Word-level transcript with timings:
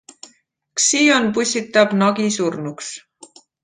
Xion 0.85 1.29
pussitab 1.37 1.95
Nagi 2.01 2.29
surnuks. 2.41 2.95